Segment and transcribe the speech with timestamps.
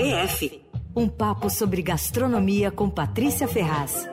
[0.00, 0.62] PF.
[0.96, 4.08] Um papo sobre gastronomia com Patrícia Ferraz.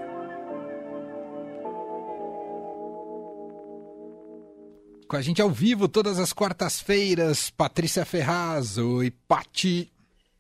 [5.08, 8.78] Com a gente ao vivo todas as quartas-feiras, Patrícia Ferraz.
[8.78, 9.90] Oi, Pati.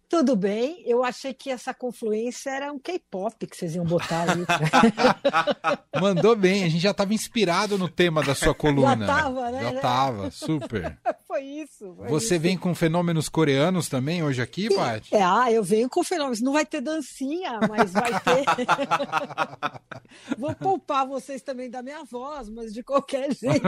[0.09, 4.45] Tudo bem, eu achei que essa confluência era um K-pop que vocês iam botar ali.
[5.99, 9.05] Mandou bem, a gente já estava inspirado no tema da sua coluna.
[9.05, 9.61] Já estava, né?
[9.61, 10.97] Já estava, super.
[11.27, 11.93] Foi isso.
[11.93, 12.41] Foi Você isso.
[12.41, 15.13] vem com fenômenos coreanos também hoje aqui, Paty?
[15.13, 16.39] É, ah, eu venho com fenômenos.
[16.39, 18.45] Não vai ter dancinha, mas vai ter.
[20.39, 23.61] Vou poupar vocês também da minha voz, mas de qualquer jeito,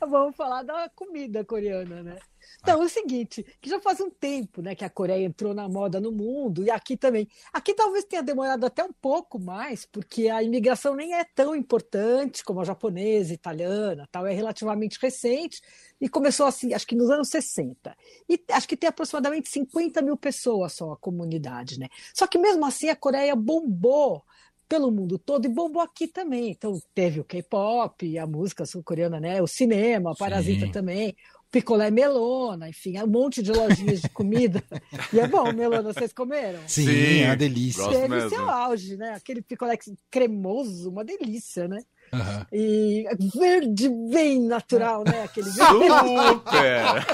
[0.00, 2.18] vamos falar da comida coreana, né?
[2.60, 5.68] Então, é o seguinte, que já faz um tempo, né, que a Coreia entrou na
[5.68, 7.28] moda no mundo e aqui também.
[7.52, 12.44] Aqui talvez tenha demorado até um pouco mais, porque a imigração nem é tão importante
[12.44, 15.60] como a japonesa, italiana, tal, é relativamente recente
[16.00, 17.96] e começou assim, acho que nos anos 60.
[18.28, 21.88] E acho que tem aproximadamente 50 mil pessoas só a comunidade, né?
[22.14, 24.22] Só que mesmo assim a Coreia bombou
[24.68, 26.50] pelo mundo todo e bombou aqui também.
[26.50, 29.40] Então teve o K-pop, a música sul-coreana, né?
[29.42, 30.72] O cinema, Parasita Sim.
[30.72, 31.16] também,
[31.50, 34.62] picolé melona, enfim, um monte de lojinhas de comida.
[35.12, 36.60] e é bom, melona, vocês comeram?
[36.66, 37.88] Sim, Sim, é uma delícia.
[37.88, 38.30] Teve mesmo.
[38.30, 39.14] seu auge, né?
[39.14, 39.78] Aquele picolé
[40.10, 41.82] cremoso, uma delícia, né?
[42.12, 42.46] Aham.
[42.52, 43.04] E
[43.38, 45.24] verde bem natural, né?
[45.24, 45.74] Aquele verde.
[45.88, 47.06] Super!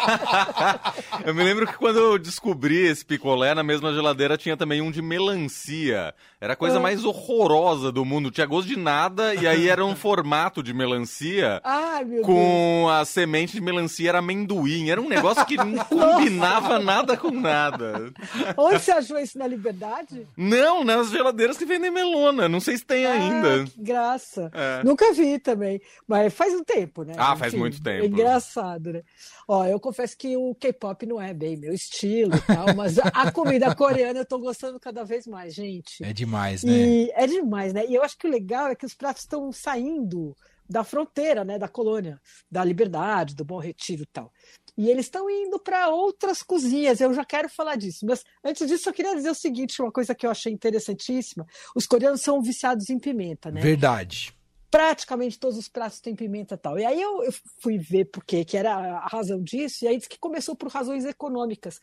[1.26, 4.90] eu me lembro que quando eu descobri esse picolé, na mesma geladeira tinha também um
[4.90, 6.14] de melancia.
[6.40, 6.80] Era a coisa Ah.
[6.80, 8.30] mais horrorosa do mundo.
[8.30, 11.60] Tinha gosto de nada e aí era um formato de melancia.
[11.64, 12.26] Ai, meu Deus.
[12.26, 14.90] Com a semente de melancia era amendoim.
[14.90, 18.12] Era um negócio que não combinava nada com nada.
[18.56, 20.26] Onde você achou isso na Liberdade?
[20.36, 22.48] Não, nas geladeiras que vendem melona.
[22.48, 23.62] Não sei se tem ainda.
[23.62, 24.50] Ah, que graça.
[24.52, 24.83] É.
[24.88, 27.14] Nunca vi também, mas faz um tempo, né?
[27.16, 28.04] Ah, faz muito tempo.
[28.04, 29.02] É engraçado, né?
[29.48, 33.08] Ó, eu confesso que o K-pop não é bem meu estilo e tal, mas a,
[33.08, 36.04] a comida coreana eu tô gostando cada vez mais, gente.
[36.04, 36.72] É demais, né?
[36.72, 37.84] E é demais, né?
[37.86, 40.36] E eu acho que o legal é que os pratos estão saindo
[40.68, 42.20] da fronteira, né, da colônia,
[42.50, 44.32] da Liberdade, do Bom Retiro e tal.
[44.76, 47.00] E eles estão indo para outras cozinhas.
[47.00, 50.14] Eu já quero falar disso, mas antes disso eu queria dizer o seguinte, uma coisa
[50.14, 51.46] que eu achei interessantíssima.
[51.76, 53.60] Os coreanos são viciados em pimenta, né?
[53.60, 54.34] Verdade.
[54.74, 56.76] Praticamente todos os pratos têm pimenta e tal.
[56.76, 59.96] E aí eu, eu fui ver por quê, que era a razão disso, e aí
[59.96, 61.80] disse que começou por razões econômicas,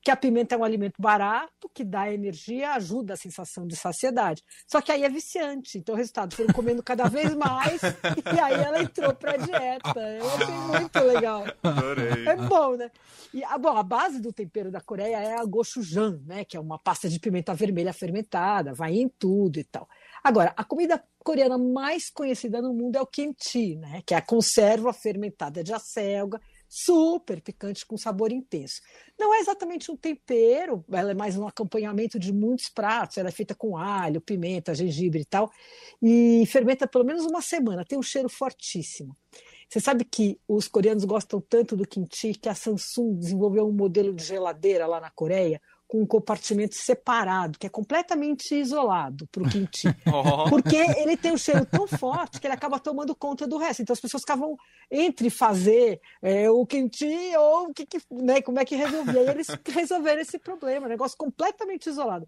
[0.00, 4.42] que a pimenta é um alimento barato, que dá energia, ajuda a sensação de saciedade.
[4.66, 7.82] Só que aí é viciante, então o resultado foram comendo cada vez mais,
[8.34, 10.00] e aí ela entrou para a dieta.
[10.00, 11.44] Eu achei muito legal.
[11.62, 12.26] Adorei.
[12.26, 12.90] É bom, né?
[13.34, 16.46] E a, bom, a base do tempero da Coreia é a gochujang, né?
[16.46, 19.86] Que é uma pasta de pimenta vermelha fermentada, vai em tudo e tal.
[20.22, 24.02] Agora, a comida coreana mais conhecida no mundo é o kimchi, né?
[24.04, 28.80] Que é a conserva fermentada de acelga, super picante com sabor intenso.
[29.18, 33.18] Não é exatamente um tempero, ela é mais um acompanhamento de muitos pratos.
[33.18, 35.50] Ela é feita com alho, pimenta, gengibre e tal,
[36.02, 37.84] e fermenta pelo menos uma semana.
[37.84, 39.16] Tem um cheiro fortíssimo.
[39.68, 44.12] Você sabe que os coreanos gostam tanto do kimchi que a Samsung desenvolveu um modelo
[44.12, 49.48] de geladeira lá na Coreia com um compartimento separado, que é completamente isolado para o
[49.48, 49.88] kimchi.
[50.06, 50.48] Oh.
[50.48, 53.82] Porque ele tem um cheiro tão forte que ele acaba tomando conta do resto.
[53.82, 54.56] Então as pessoas ficavam
[54.88, 59.20] entre fazer é, o kimchi ou o que, que, né, como é que resolvia.
[59.20, 62.24] E eles resolveram esse problema, um negócio completamente isolado.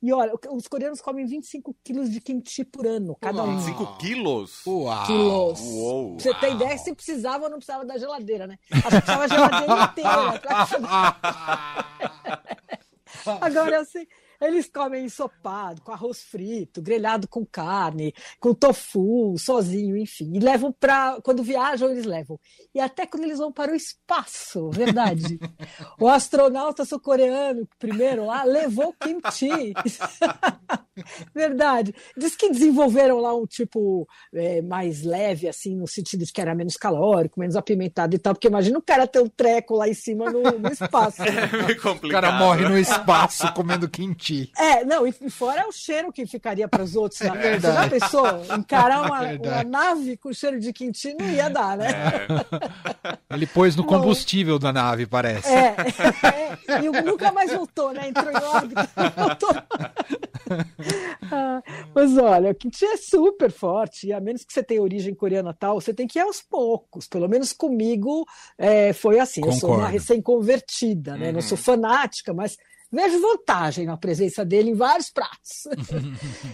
[0.00, 3.56] E olha, os coreanos comem 25 quilos de kimchi por ano, cada um.
[3.56, 4.64] 25 quilos?
[4.66, 5.06] Uau!
[5.06, 5.60] Quilos.
[5.60, 6.16] Uou.
[6.16, 8.58] Pra você ter ideia, se precisava ou não precisava da geladeira, né?
[8.70, 10.38] Acho que precisava da geladeira inteira.
[10.40, 12.52] pra-
[13.40, 14.06] Agora, assim,
[14.42, 20.32] eles comem ensopado, com arroz frito, grelhado com carne, com tofu, sozinho, enfim.
[20.34, 21.20] E levam para.
[21.22, 22.38] Quando viajam, eles levam.
[22.74, 25.38] E até quando eles vão para o espaço, verdade.
[26.00, 29.72] o astronauta sul-coreano, primeiro lá, levou kimchi.
[31.34, 31.94] verdade.
[32.16, 36.54] Diz que desenvolveram lá um tipo é, mais leve, assim, no sentido de que era
[36.54, 39.94] menos calórico, menos apimentado e tal, porque imagina o cara ter um treco lá em
[39.94, 41.22] cima no, no espaço.
[41.22, 42.10] É meio O complicado.
[42.10, 44.31] cara morre no espaço comendo kimchi.
[44.58, 47.20] É, não, e fora o cheiro que ficaria para os outros.
[47.20, 47.28] Né?
[47.28, 47.90] Você já verdade.
[47.90, 48.26] pensou?
[48.56, 49.66] Encarar uma, Verdade.
[49.66, 51.88] uma nave com cheiro de kimchi não ia dar, né?
[51.88, 53.34] É.
[53.34, 55.48] Ele pôs no combustível da nave, parece.
[55.48, 55.76] É,
[56.68, 58.08] é, e nunca mais voltou, né?
[58.08, 59.50] Entrou em órbita, voltou.
[61.30, 61.62] Ah,
[61.94, 65.54] Mas olha, o kimchi é super forte, e a menos que você tenha origem coreana
[65.54, 67.08] tal, você tem que ir aos poucos.
[67.08, 68.26] Pelo menos comigo
[68.58, 69.40] é, foi assim.
[69.40, 69.56] Concordo.
[69.56, 71.32] Eu sou uma recém-convertida, né?
[71.32, 72.58] Não sou fanática, mas
[72.92, 75.66] vejo vantagem na presença dele em vários pratos.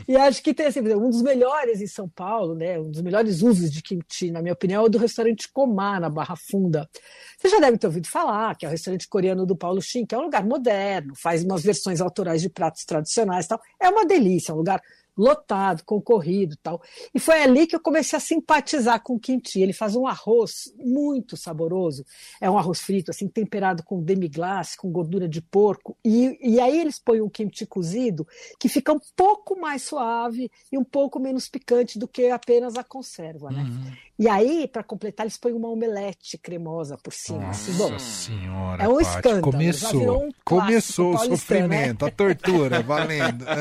[0.06, 2.78] e acho que tem assim, um dos melhores em São Paulo, né?
[2.78, 6.08] Um dos melhores usos de kimchi, na minha opinião, é o do restaurante Komar, na
[6.08, 6.88] Barra Funda.
[7.36, 10.14] Você já deve ter ouvido falar que é o restaurante coreano do Paulo Shin, que
[10.14, 13.60] é um lugar moderno, faz umas versões autorais de pratos tradicionais e tal.
[13.80, 14.80] É uma delícia, é um lugar
[15.18, 16.80] lotado, concorrido tal.
[17.12, 19.60] E foi ali que eu comecei a simpatizar com o kimchi.
[19.60, 22.04] Ele faz um arroz muito saboroso.
[22.40, 25.96] É um arroz frito, assim, temperado com demi-glace, com gordura de porco.
[26.04, 28.26] E, e aí eles põem um kimchi cozido
[28.58, 32.84] que fica um pouco mais suave e um pouco menos picante do que apenas a
[32.84, 33.62] conserva, né?
[33.62, 33.92] Uhum.
[34.18, 37.38] E aí, para completar, eles põem uma omelete cremosa por cima.
[37.38, 41.24] Nossa assim, bom, senhora, é um Paty, escândalo, Começou, um começou o né?
[41.26, 43.44] sofrimento, a tortura, valendo.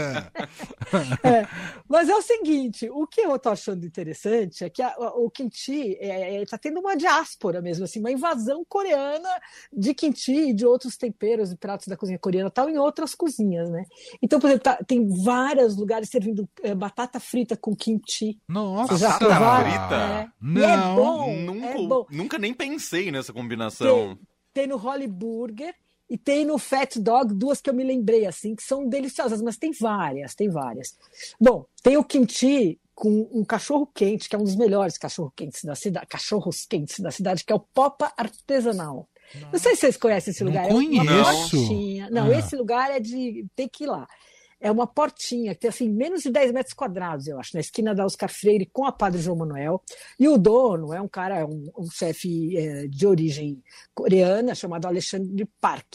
[1.23, 1.27] É.
[1.27, 1.46] É,
[1.87, 5.97] mas é o seguinte, o que eu tô achando interessante é que a- o kimchi
[6.01, 9.29] está tendo uma diáspora mesmo, assim, uma invasão coreana
[9.71, 13.69] de kimchi e de outros temperos e pratos da cozinha coreana tal em outras cozinhas,
[13.69, 13.83] né?
[14.21, 18.37] Então, por exemplo, tá- tem vários lugares servindo eh, batata frita com kimchi.
[18.47, 19.69] Nossa, já Batata provaram?
[19.69, 19.95] frita?
[19.95, 20.27] É.
[20.41, 22.05] Não, e é bom, nunca, é bom.
[22.09, 24.15] nunca nem pensei nessa combinação.
[24.15, 24.19] Tem,
[24.53, 25.73] tem no Holly Burger
[26.09, 29.57] e tem no Fat Dog, duas que eu me lembrei, assim, que são deliciosas, mas
[29.57, 30.95] tem várias, tem várias.
[31.39, 35.63] Bom, tem o kimchi com um cachorro quente, que é um dos melhores cachorro quentes
[35.63, 39.07] da cidade, cachorros quentes da cidade, que é o Popa Artesanal.
[39.51, 40.67] Não sei se vocês conhecem esse Não lugar.
[40.69, 41.09] conheço.
[41.09, 42.09] É uma portinha.
[42.09, 42.39] Não, Ah.
[42.39, 43.45] esse lugar é de.
[43.55, 44.07] Tem que ir lá.
[44.59, 47.93] É uma portinha que tem assim, menos de 10 metros quadrados, eu acho, na esquina
[47.93, 49.83] da Oscar Freire com a Padre João Manuel.
[50.19, 53.61] E o dono é um cara, um, um chefe eh, de origem
[53.93, 55.87] coreana chamado Alexandre Park.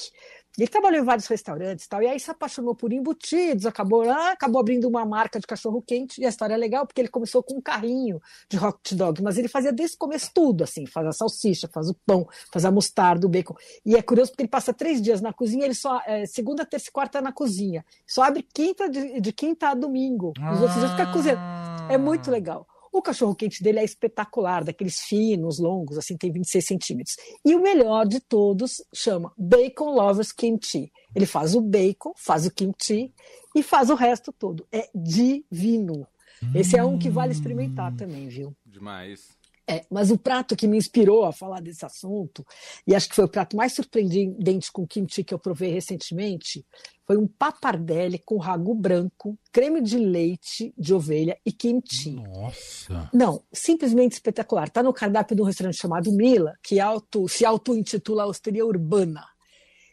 [0.58, 4.32] Ele trabalhou em vários restaurantes e tal, e aí se apaixonou por embutidos, acabou lá,
[4.32, 7.54] acabou abrindo uma marca de cachorro-quente, e a história é legal porque ele começou com
[7.54, 11.12] um carrinho de hot dog, mas ele fazia desde o começo tudo, assim, faz a
[11.12, 13.54] salsicha, faz o pão, faz a mostarda, o bacon.
[13.84, 16.88] E é curioso porque ele passa três dias na cozinha, ele só, é, segunda, terça
[16.88, 20.90] e quarta na cozinha, só abre quinta, de, de quinta a domingo, os outros dias
[20.90, 21.40] fica cozinhando.
[21.88, 22.66] É muito legal.
[22.92, 27.16] O cachorro quente dele é espetacular, daqueles finos, longos, assim, tem 26 centímetros.
[27.42, 30.92] E o melhor de todos chama Bacon Lovers Kimchi.
[31.16, 33.10] Ele faz o bacon, faz o kimchi
[33.54, 34.66] e faz o resto todo.
[34.70, 36.06] É divino.
[36.54, 38.54] Esse é um que vale experimentar também, viu?
[38.66, 39.38] Demais.
[39.68, 42.44] É, mas o prato que me inspirou a falar desse assunto,
[42.86, 46.66] e acho que foi o prato mais surpreendente com kimchi que eu provei recentemente,
[47.06, 52.12] foi um pappardelle com ragu branco, creme de leite de ovelha e kimchi.
[52.12, 53.08] Nossa.
[53.14, 54.66] Não, simplesmente espetacular.
[54.66, 59.24] Está no cardápio de um restaurante chamado Mila, que auto, se auto-intitula Osteria Urbana.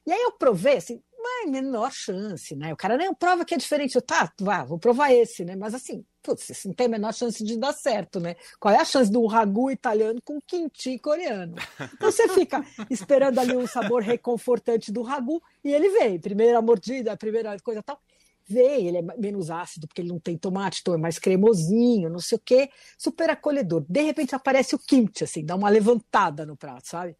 [0.06, 2.72] E aí eu provei, assim, mas menor chance, né?
[2.74, 3.96] O cara nem prova que é diferente.
[3.96, 5.56] Eu, tá, vá, vou provar esse, né?
[5.56, 8.36] Mas assim, putz, isso não tem a menor chance de dar certo, né?
[8.60, 11.56] Qual é a chance do ragu italiano com kimchi coreano?
[11.94, 16.20] Então você fica esperando ali um sabor reconfortante do ragu e ele vem.
[16.20, 18.00] Primeira mordida, primeira coisa tal.
[18.48, 22.20] Vem, ele é menos ácido porque ele não tem tomate, então é mais cremosinho, não
[22.20, 23.86] sei o quê, super acolhedor.
[23.88, 27.16] De repente aparece o kimchi, assim, dá uma levantada no prato, sabe?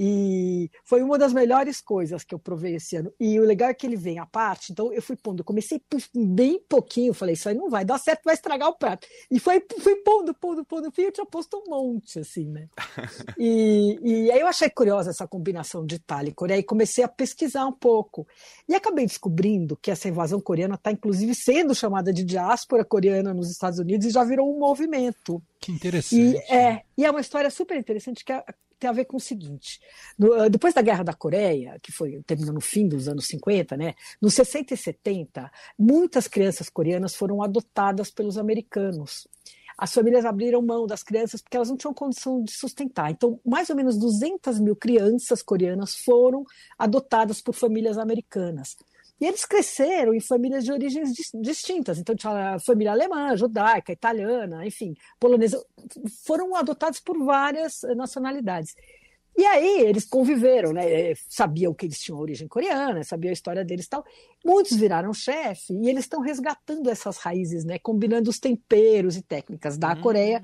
[0.00, 3.12] E foi uma das melhores coisas que eu provei esse ano.
[3.18, 5.82] E o legal é que ele vem à parte, então eu fui pondo, comecei
[6.14, 9.08] bem pouquinho, falei, isso aí não vai dar certo, vai estragar o prato.
[9.28, 12.68] E foi, fui pondo, pondo, pondo, fui, eu tinha posto um monte, assim, né?
[13.36, 17.08] E, e aí eu achei curiosa essa combinação de Itália e Coreia e comecei a
[17.08, 18.26] pesquisar um pouco.
[18.68, 23.50] E acabei descobrindo que essa invasão coreana está, inclusive, sendo chamada de diáspora coreana nos
[23.50, 25.42] Estados Unidos e já virou um movimento.
[25.60, 26.20] Que interessante.
[26.20, 28.44] E é, e é uma história super interessante que é,
[28.78, 29.80] tem a ver com o seguinte:
[30.18, 33.94] no, depois da Guerra da Coreia, que foi terminou no fim dos anos 50, né?
[34.20, 39.26] Nos 60 e 70, muitas crianças coreanas foram adotadas pelos americanos.
[39.76, 43.12] As famílias abriram mão das crianças porque elas não tinham condição de sustentar.
[43.12, 46.44] Então, mais ou menos 200 mil crianças coreanas foram
[46.76, 48.76] adotadas por famílias americanas.
[49.20, 51.98] E eles cresceram em famílias de origens distintas.
[51.98, 55.64] Então, tinha família alemã, judaica, italiana, enfim, polonesa.
[56.24, 58.74] Foram adotados por várias nacionalidades.
[59.38, 61.14] E aí eles conviveram, né?
[61.28, 64.04] Sabiam que eles tinham origem coreana, sabiam a história deles e tal.
[64.44, 67.78] Muitos viraram chefe e eles estão resgatando essas raízes, né?
[67.78, 70.00] Combinando os temperos e técnicas da hum.
[70.00, 70.42] Coreia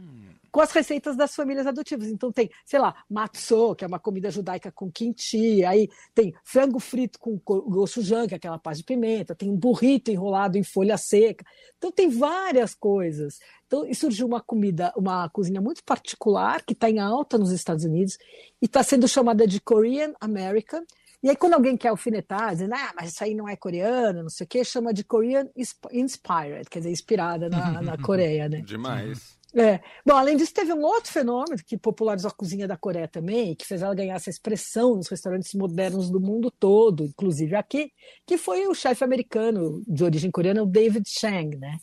[0.54, 2.06] com as receitas das famílias adotivas.
[2.06, 6.78] Então tem, sei lá, matzo, que é uma comida judaica com kimchi, aí tem frango
[6.78, 10.96] frito com gochujang, que é aquela paz de pimenta, tem um burrito enrolado em folha
[10.96, 11.44] seca.
[11.76, 13.40] Então tem várias coisas.
[13.66, 17.84] Então e surgiu uma comida, uma cozinha muito particular que está em alta nos Estados
[17.84, 18.16] Unidos
[18.62, 20.84] e está sendo chamada de Korean American.
[21.20, 24.28] E aí, quando alguém quer alfinetar, dizendo, ah, mas isso aí não é coreano, não
[24.28, 25.48] sei o quê, chama de Korean
[25.90, 28.60] Inspired, quer dizer, inspirada na, na Coreia, né?
[28.60, 29.34] Demais.
[29.56, 29.80] É.
[30.04, 33.64] Bom, além disso, teve um outro fenômeno que popularizou a cozinha da Coreia também, que
[33.64, 37.92] fez ela ganhar essa expressão nos restaurantes modernos do mundo todo, inclusive aqui,
[38.26, 41.78] que foi o chefe americano de origem coreana, o David Chang, né?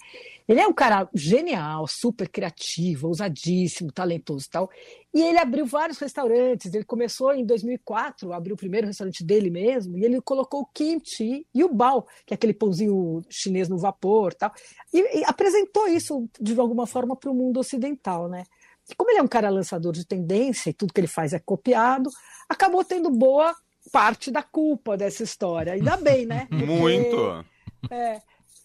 [0.51, 4.69] Ele é um cara genial, super criativo, ousadíssimo, talentoso e tal.
[5.13, 6.73] E ele abriu vários restaurantes.
[6.73, 11.47] Ele começou em 2004, abriu o primeiro restaurante dele mesmo, e ele colocou o kimchi
[11.55, 14.51] e o bao, que é aquele pãozinho chinês no vapor, tal.
[14.93, 18.43] E, e apresentou isso de alguma forma para o mundo ocidental, né?
[18.89, 21.39] E como ele é um cara lançador de tendência e tudo que ele faz é
[21.39, 22.09] copiado,
[22.49, 23.55] acabou tendo boa
[23.89, 25.71] parte da culpa dessa história.
[25.71, 26.47] Ainda bem, né?
[26.51, 27.45] Porque, Muito.
[27.89, 28.21] É,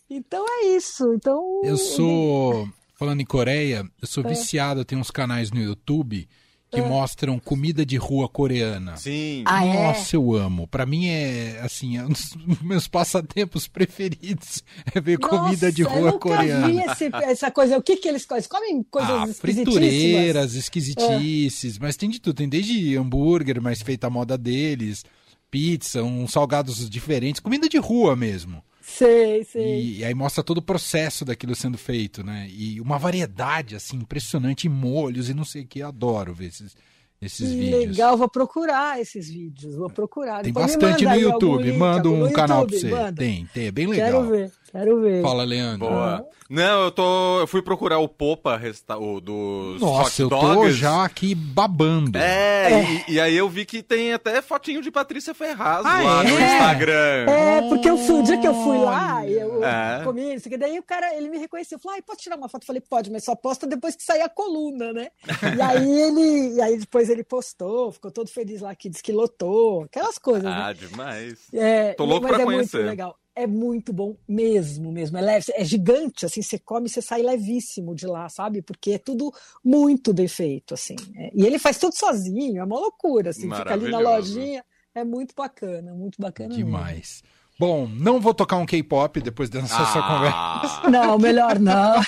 [0.09, 1.13] então é isso.
[1.15, 4.29] Então eu sou falando em Coreia, eu sou é.
[4.29, 6.29] viciado, tem uns canais no YouTube
[6.71, 6.87] que é.
[6.87, 8.97] mostram comida de rua coreana.
[8.97, 9.45] Sim.
[9.47, 9.73] Ah, é?
[9.73, 10.19] Nossa, é?
[10.19, 10.67] eu amo.
[10.67, 15.83] Para mim é assim, é um dos meus passatempos preferidos é ver Nossa, comida de
[15.83, 16.69] rua eu nunca coreana.
[16.69, 17.79] Vi esse, essa coisa.
[17.79, 18.39] O que que eles comem?
[18.39, 21.79] Eles comem coisas ah, fritureiras, esquisitices, é.
[21.81, 22.37] mas tem de tudo.
[22.37, 25.05] Tem desde hambúrguer, mas feita a moda deles,
[25.51, 28.63] pizza, uns salgados diferentes, comida de rua mesmo.
[28.89, 29.81] Sei, sei.
[29.81, 32.49] E, e, aí mostra todo o processo daquilo sendo feito, né?
[32.49, 35.83] E uma variedade, assim, impressionante em molhos e não sei o que.
[35.83, 36.77] Adoro ver esses,
[37.21, 37.97] esses que vídeos.
[37.97, 40.43] Legal, vou procurar esses vídeos, vou procurar.
[40.43, 42.95] Tem Depois bastante no YouTube, manda um canal YouTube, pra você.
[42.95, 43.17] Manda.
[43.17, 44.07] Tem, tem, é bem legal.
[44.07, 45.23] Quero ver, quero ver.
[45.23, 45.89] Fala, Leandro.
[45.89, 46.29] Boa.
[46.49, 47.41] Não, eu tô.
[47.41, 48.97] Eu fui procurar o Popa resta...
[48.97, 50.49] o dos Nossa, hot dogs.
[50.49, 52.17] eu tô já aqui babando.
[52.19, 52.85] É, é.
[53.09, 56.29] E, e, aí eu vi que tem até fotinho de Patrícia Ferraz ah, lá é?
[56.29, 57.27] no Instagram.
[57.29, 60.05] É, porque eu fui, o dia que eu fui lá, eu é.
[60.05, 62.63] comi isso, que daí o cara, ele me reconheceu, falou, ah, pode tirar uma foto?
[62.63, 65.09] Eu falei, pode, mas só posta depois que sair a coluna, né?
[65.57, 69.13] e aí ele, e aí depois ele postou, ficou todo feliz lá, que disse que
[69.13, 70.75] lotou, aquelas coisas, Ah, né?
[70.75, 71.39] demais.
[71.53, 72.77] É, Tô louco mas pra é conhecer.
[72.79, 75.19] muito legal é muito bom mesmo, mesmo.
[75.19, 78.63] É leve, é gigante, assim, você come e você sai levíssimo de lá, sabe?
[78.63, 79.31] Porque é tudo
[79.63, 80.97] muito bem feito, assim.
[81.15, 84.65] É, e ele faz tudo sozinho, é uma loucura, assim, fica ali na lojinha.
[84.95, 87.21] É muito bacana, muito bacana Demais.
[87.23, 87.46] Mesmo.
[87.59, 90.03] Bom, não vou tocar um K-pop depois dessa ah.
[90.03, 90.91] conversa.
[90.91, 92.01] Não, melhor não.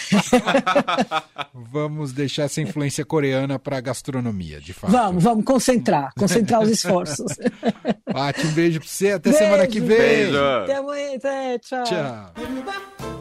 [1.52, 4.90] vamos deixar essa influência coreana para a gastronomia, de fato.
[4.90, 7.32] Vamos, vamos concentrar, concentrar os esforços.
[8.12, 9.98] Pati, um beijo para você, até beijo, semana que vem.
[9.98, 10.38] Beijo.
[10.38, 11.84] Até amanhã, até, tchau.
[11.84, 12.32] Tchau.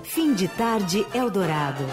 [0.04, 1.86] Fim de tarde Eldorado.